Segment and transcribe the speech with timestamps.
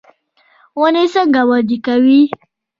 [0.79, 2.21] ونې څنګه وده کوي؟